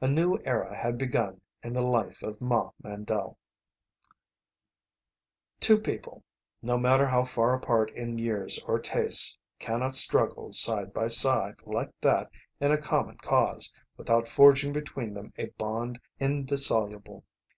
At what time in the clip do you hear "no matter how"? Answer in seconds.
6.62-7.26